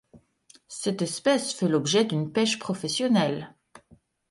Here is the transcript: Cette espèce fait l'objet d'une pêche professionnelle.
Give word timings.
Cette 0.67 1.03
espèce 1.03 1.53
fait 1.53 1.67
l'objet 1.67 2.05
d'une 2.05 2.31
pêche 2.31 2.57
professionnelle. 2.57 3.53